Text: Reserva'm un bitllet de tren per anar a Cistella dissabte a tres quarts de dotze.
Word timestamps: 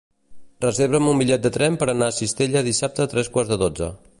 Reserva'm 0.63 1.09
un 1.11 1.21
bitllet 1.21 1.43
de 1.43 1.51
tren 1.57 1.77
per 1.83 1.89
anar 1.93 2.09
a 2.13 2.17
Cistella 2.21 2.67
dissabte 2.71 3.05
a 3.07 3.11
tres 3.13 3.31
quarts 3.37 3.53
de 3.53 3.63
dotze. 3.67 3.93